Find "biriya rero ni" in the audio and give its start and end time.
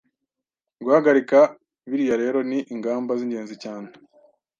1.89-2.59